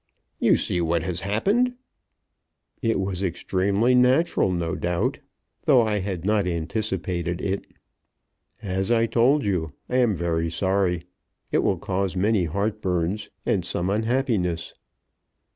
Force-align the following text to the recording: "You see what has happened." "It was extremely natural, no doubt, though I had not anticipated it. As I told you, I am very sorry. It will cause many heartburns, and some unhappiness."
"You 0.39 0.55
see 0.55 0.81
what 0.81 1.03
has 1.03 1.21
happened." 1.21 1.75
"It 2.81 2.99
was 2.99 3.21
extremely 3.21 3.93
natural, 3.93 4.51
no 4.51 4.73
doubt, 4.73 5.19
though 5.67 5.83
I 5.83 5.99
had 5.99 6.25
not 6.25 6.47
anticipated 6.47 7.39
it. 7.39 7.67
As 8.63 8.91
I 8.91 9.05
told 9.05 9.45
you, 9.45 9.73
I 9.87 9.97
am 9.97 10.15
very 10.15 10.49
sorry. 10.49 11.03
It 11.51 11.59
will 11.59 11.77
cause 11.77 12.15
many 12.15 12.45
heartburns, 12.45 13.29
and 13.45 13.63
some 13.63 13.91
unhappiness." 13.91 14.73